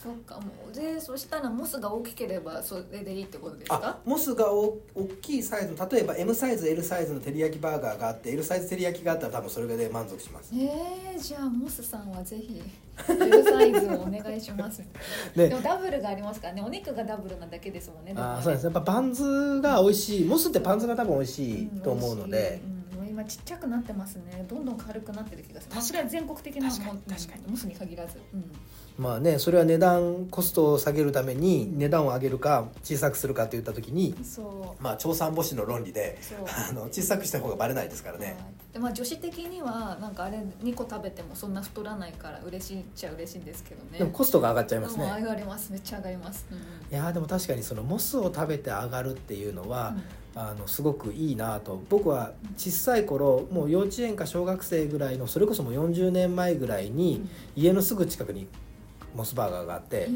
[0.02, 10.54] そっかもうでそしたらモスが大きければそれでいいってことですあかモスがお大きいサイズの例えば M サイズ L サイズの照り焼きバーガーがあって L サイズ照り焼きがあったら多分それで満足します。
[10.54, 12.62] えー、じゃあモスさんはぜひ
[13.10, 14.82] L サイズをお願いします。
[15.36, 18.64] で でもダブルがありますからねお肉がダブルなだけですもんねあーそうです。
[18.64, 20.24] やっぱバンズが美味しい。
[20.24, 24.46] モスってバンズが多分美味しいと思うので、うん今ちっちゃくなってますね。
[24.48, 27.44] どんどん軽くなってる気がする、まあ、それは全国的なもう確かに。
[27.44, 28.44] うんモスに限らず、うん、
[29.00, 34.14] まあねそれは値段コストを下げるために値段を上げるか小さくするかといった時に
[34.78, 36.18] まあ調査母子の論理で
[36.68, 38.36] あの小さくした方がバレないですからね、はい。
[38.74, 43.98] でまあ女子的にはなんかあれ2個食べてもそんな太らないから嬉しいっちゃ嬉しいんですけどね。
[43.98, 45.10] でもコストが上がっちゃいますね。
[45.16, 45.72] 上がります。
[45.72, 46.62] めっちゃ上がります、うんうん。
[46.62, 49.94] いやーでも確かにそのモスを食べて上がるっていうのは、
[50.34, 51.80] あのすごくいいなと。
[51.88, 58.46] 僕は小さい頃もう幼稚園か小学生ぐらいのそれこそもう40年前ぐらいに家のすぐ近くに
[59.14, 60.08] モスバーガーがあって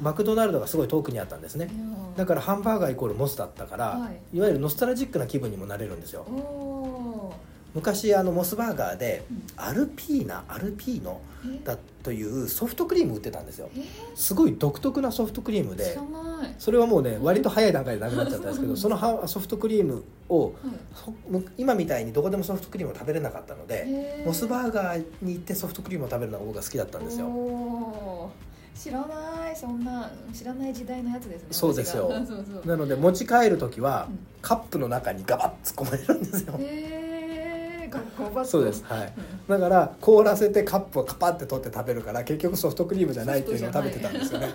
[0.00, 1.70] マクドナルドがすごい遠くにあったんですね。
[2.16, 4.36] だからハンバーガーイコールモスだったから、はい。
[4.36, 6.26] い、わゆるノスタルジックな気分にもなれるんですよ。
[7.74, 9.42] 昔あのモスバーガーでうん。
[9.56, 11.20] アルピーナアルピーノ
[11.64, 13.68] だというソフトクリーム売ってたんですよ。
[13.76, 13.82] え
[14.14, 15.98] すごい独特なソフトクリームで
[16.58, 20.54] それはもうね割と早い段階でなくなっちゃったんですけどそのはソフトクリームをはい。
[20.94, 21.12] そ
[21.58, 24.26] 今みたいにどこでもソフトクリームを食べれなかったのでへー。
[24.26, 28.30] モスバーガーに行ってソフトクリームを食べるのが僕が好きだったんですよ。
[28.74, 32.10] 知らないそんな知らない時代のやつですねそうですよ。
[32.64, 34.18] なので持ち帰る時はうん。
[34.40, 36.54] カップの中にガバッ突っ込まれるんですよ。
[36.58, 36.99] へえ学校バット
[38.44, 39.12] そうですはい。
[39.48, 44.48] うんだから凍らせてカップをカパって取って食べるから結局ソフトクリームじゃないっていうのを食べてたんですよね。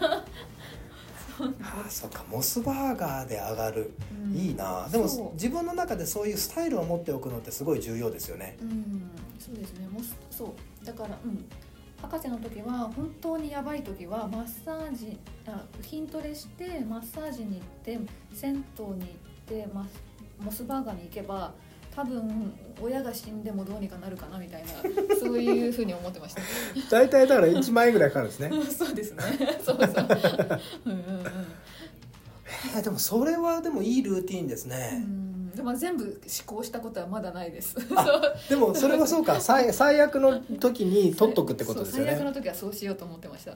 [1.62, 3.92] あそっかモスバーガーで上がる、
[4.24, 4.34] うん。
[4.34, 4.88] いいな。
[4.90, 8.58] でも自分の中でそういうスタイルを持っておくのってすごい重要ですよね。
[8.62, 9.88] うんそうですね。
[9.88, 10.86] もすそう。
[10.86, 11.46] だからうん。
[12.02, 15.18] 博士の時は本当にやばい時はマッサージ
[15.48, 18.00] あ筋トレしてマッサージに行って
[18.34, 18.98] 銭湯に行っ
[19.46, 20.04] てマス
[20.40, 21.54] モスバーガーに行けば
[21.96, 26.42] 多分親が死んでもどうにかなるかなみたいなそういうふうに思ってました。
[26.92, 28.52] 大体だから1万円ぐらいかかるんですね。
[28.78, 29.24] そうですね。
[29.64, 30.08] そうそう。
[30.86, 31.26] うんうんうん。
[32.76, 35.52] えーでもそれはでもいいルーティンですうね、ん。
[35.52, 37.76] でも全部試行したことはまだないです。
[38.50, 39.40] でもそれはそうか。
[39.40, 43.52] 最最悪の時に取っとくってことですよそう最悪ねの時はそうしようと思ってました。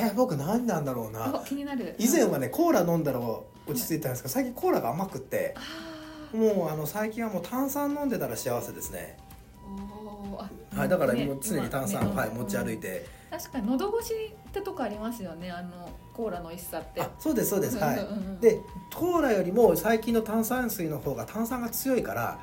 [0.00, 1.96] えー僕何なんだろうあな気になる。
[1.98, 3.42] 以前はねコーラ飲んだら落
[3.74, 5.54] ち着いたんですけど最近コーラが甘くって。
[5.56, 5.87] あ
[6.32, 9.16] もうあの最近はもう炭酸飲んでたら幸せですね。
[10.74, 14.14] はいだからねもう常に炭酸、はい持ち歩いて、確かに喉越し
[14.48, 17.00] ってとこありますよねあのコーラの美味しさって。
[17.00, 17.98] あそうですそうですはい。
[17.98, 18.40] うんうんうん。
[18.40, 18.60] で
[18.94, 22.38] コーラよりも最近の炭酸水の方が炭酸が強いから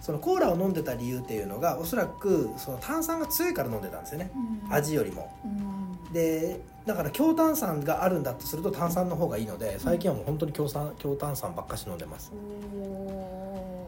[0.00, 4.30] そのコーラを飲んでた理由っていうのがおそらくその炭酸が強いから飲んでたんですよね。
[4.34, 4.74] うんうん。
[4.74, 5.30] 味よりも。
[5.44, 12.32] うんでだから強炭酸があるんだとすると炭酸の方がいいので最近はもう本当に強酸強炭酸ばっかし飲んでます。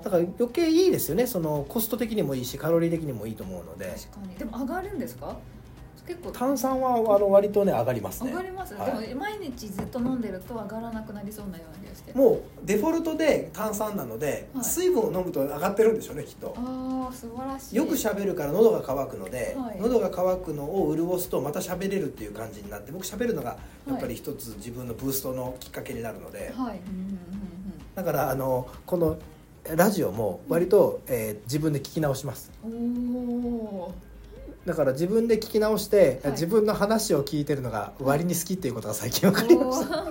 [0.03, 1.27] だから余計いいですよね。
[1.27, 3.87] そのコスト的にもいいしカロリー的にもいいと思うので。
[3.87, 4.35] 確かに。
[4.37, 5.37] でも上がるんですか？
[6.07, 6.31] 結構。
[6.31, 8.31] 炭酸はあの割とね上がりますね。
[8.31, 9.09] 上がります、はい。
[9.09, 12.13] でも毎日ずっと飲んでると上がらなくなりそうなような気がして。
[12.13, 14.65] もうデフォルトで炭酸なので、はい。
[14.65, 16.55] 水分を飲むと上がってるんでしょうねきっと。
[16.57, 17.77] ああ素晴らしい。
[17.77, 19.81] よく喋るから喉が渇くので、はい。
[19.81, 23.57] 喉が渇くのを潤すとまた喋れるっていう感じになって僕喋るのが
[23.89, 26.81] やっぱり一つ自分のブーストのきっかけになるので、はい。
[27.95, 29.17] だからあのこの
[29.75, 32.53] ラジオも割と、えー自分で聞き直します。
[32.65, 33.95] おお
[34.67, 36.33] だから自分で聞き直して、はい。
[36.33, 39.99] 自分の話を聞いてるのが割に好きっていうことが最近分かりました、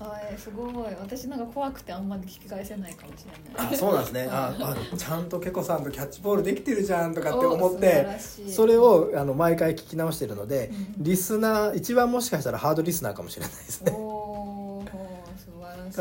[0.00, 0.72] あえすごい。
[1.00, 3.72] 私なんか怖くてあんまり聞き返せないかもしれない。
[3.72, 4.28] あそうなんですね。
[4.28, 8.08] ああちゃんとけこさんとキャッチボールできてるじゃんとかって思って
[8.50, 11.04] それをあの毎回聞き直してるので、うん。
[11.04, 13.92] リスナー一番もしかしたらハードリスナーかもしれないですね。
[13.92, 13.96] だ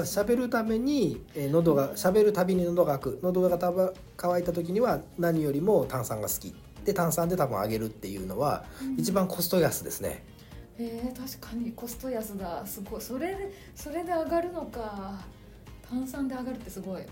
[0.02, 3.20] から喋るために、えー喉が喋るたびに喉が渇く。
[3.22, 9.00] 喉が乾いた時には何よりも炭酸が好きで炭酸で多分上げるっていうのはうん。
[9.00, 10.24] 一番コスト安ですね、
[10.78, 12.66] えー、確かにコスト安だ。
[12.66, 13.02] すごい。
[13.02, 15.26] それでそれで上がるのか。
[15.90, 17.08] 炭酸で上がるってすごい、うん。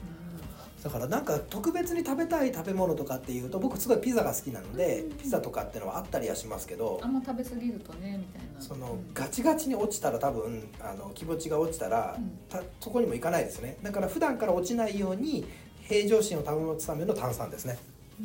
[0.81, 8.59] だからなんか特別に食べたい食べ物とかっていうと僕すごいピザが好きなのでうんピザとかっていうのはあったりはしますけどあんま食べ過ぎるとねみたいな。
[8.61, 9.13] そのうん。
[9.13, 12.31] ガチガチに落ちたら多分あの気持ちが落ちたらうん。
[12.49, 13.77] たそこにもいかないですよね。
[13.83, 15.45] だから普段から落ちないように
[15.83, 17.77] 平常心を保つための炭酸ですね。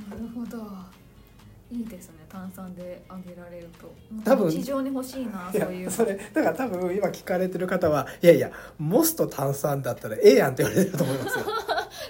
[0.09, 0.63] なるほど
[1.70, 2.26] いいですね。
[2.37, 3.94] 炭酸で上げられると。
[4.22, 4.51] 多分。
[4.51, 5.90] 日常に欲しいないそういう。
[5.90, 11.44] それだから多分今聞かれてる方はいやいやモスと炭酸だったらええやんって言われてると思いますよ。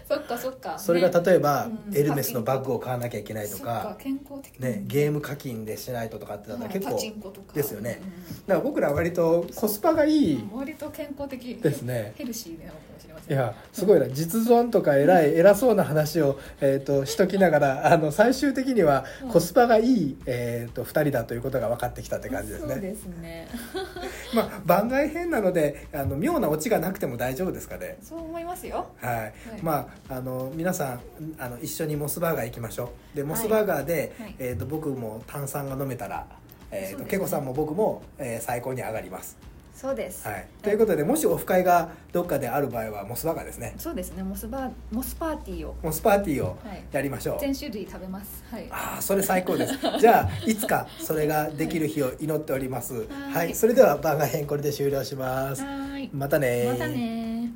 [0.08, 0.78] そっかそっか。
[0.78, 1.96] それが例えば、うん。
[1.96, 8.00] エルメスのバッグを買わなきゃいけないとか健康的ね、ゲーム課金でしないととかってなったら結構、ですよね。
[8.00, 8.08] うん。
[8.08, 11.56] うんだから僕らは割とコスパがいい割と健康的。
[11.56, 12.12] ですね。
[12.16, 13.36] ヘルシーなのかもしれません。
[13.36, 14.08] いやすごいな。
[14.08, 19.28] 実存とか偉い偉そうな話を、えー、としときながらあの最終的にはうん。
[19.30, 22.72] コスパがいい、えー、と2人だということが分かってきたって感じですね。
[22.72, 23.48] そうですね。
[24.34, 27.98] まあ番外編なのであの妙なオチがなくても大丈夫ですかね。
[28.02, 28.86] そう思いますよ。
[28.96, 31.00] はい、まああの皆さん
[31.38, 33.16] あの一緒にモスバーガー行きましょう。
[33.16, 34.34] でモスバーガーで、はい。
[34.38, 36.26] えー、と僕も炭酸が飲めたら、
[36.70, 37.04] えーそうですね。
[37.04, 39.36] とけこさんも僕も、えー最高に上がります、
[39.76, 43.74] そうです、はい、ということでもしオフ会がどっかである場合はモスバーガーですね。
[43.76, 44.22] そうですね。
[44.22, 45.76] モスバーモスパーティーを。
[45.82, 46.82] モスパーティーをはい。
[46.90, 48.42] やりましょう、全種類食べます。
[48.50, 48.66] はい。
[48.70, 49.78] ああそれ最高です。
[50.00, 52.94] じゃあいつかそれができる日を祈っております。
[52.94, 53.06] はい。
[53.32, 53.54] はい。
[53.54, 55.62] それでは番外編これで終了します。
[55.62, 56.10] はーい。
[56.10, 56.72] またねー。
[56.72, 57.50] またね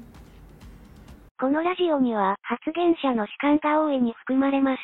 [1.41, 4.81] このラジオには発言者の主観が大いに含まれます。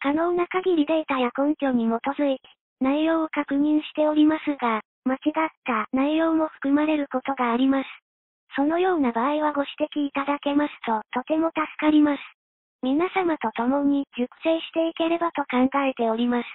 [0.00, 2.42] 可能な限りデータや根拠に基づいて
[2.82, 5.20] 内容を確認しておりますが、間違っ
[5.64, 7.86] た内容も含まれることがあります。
[8.56, 12.22] そのような場合はご指摘いただけますととても助かります。
[12.82, 16.46] 皆様と共に熟成していければと考えております。